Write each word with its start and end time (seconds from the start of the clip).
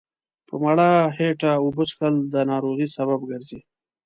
په 0.47 0.53
لمړه 0.59 0.89
هيټه 1.17 1.51
اوبه 1.63 1.83
څښل 1.89 2.15
دا 2.33 2.41
ناروغۍ 2.51 2.87
سبب 2.97 3.19
ګرځي 3.31 3.59